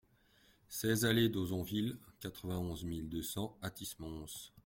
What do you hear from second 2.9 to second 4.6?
deux cents Athis-Mons